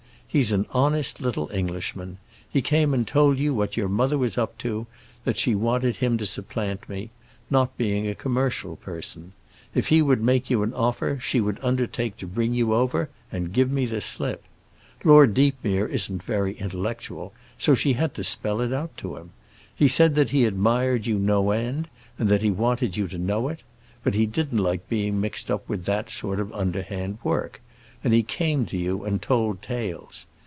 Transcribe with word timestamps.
He's 0.33 0.53
an 0.53 0.65
honest 0.71 1.19
little 1.19 1.51
Englishman. 1.51 2.17
He 2.49 2.61
came 2.61 2.93
and 2.93 3.05
told 3.05 3.37
you 3.37 3.53
what 3.53 3.75
your 3.75 3.89
mother 3.89 4.17
was 4.17 4.37
up 4.37 4.57
to—that 4.57 5.37
she 5.37 5.55
wanted 5.55 5.97
him 5.97 6.17
to 6.19 6.25
supplant 6.25 6.87
me; 6.87 7.09
not 7.49 7.77
being 7.77 8.07
a 8.07 8.15
commercial 8.15 8.77
person. 8.77 9.33
If 9.75 9.89
he 9.89 10.01
would 10.01 10.21
make 10.23 10.49
you 10.49 10.63
an 10.63 10.73
offer 10.73 11.19
she 11.21 11.41
would 11.41 11.59
undertake 11.61 12.15
to 12.15 12.27
bring 12.27 12.53
you 12.53 12.73
over 12.73 13.09
and 13.29 13.51
give 13.51 13.69
me 13.69 13.85
the 13.85 13.99
slip. 13.99 14.45
Lord 15.03 15.33
Deepmere 15.33 15.87
isn't 15.87 16.23
very 16.23 16.53
intellectual, 16.53 17.33
so 17.57 17.75
she 17.75 17.91
had 17.91 18.13
to 18.13 18.23
spell 18.23 18.61
it 18.61 18.71
out 18.71 18.95
to 18.99 19.17
him. 19.17 19.31
He 19.75 19.89
said 19.89 20.17
he 20.29 20.45
admired 20.45 21.05
you 21.07 21.19
'no 21.19 21.51
end,' 21.51 21.89
and 22.17 22.29
that 22.29 22.41
he 22.41 22.51
wanted 22.51 22.95
you 22.95 23.09
to 23.09 23.17
know 23.17 23.49
it; 23.49 23.63
but 24.01 24.13
he 24.13 24.27
didn't 24.27 24.59
like 24.59 24.87
being 24.87 25.19
mixed 25.19 25.51
up 25.51 25.67
with 25.67 25.83
that 25.87 26.09
sort 26.09 26.39
of 26.39 26.53
underhand 26.53 27.17
work, 27.21 27.59
and 28.03 28.15
he 28.15 28.23
came 28.23 28.65
to 28.65 28.75
you 28.75 29.05
and 29.05 29.21
told 29.21 29.61
tales. 29.61 30.25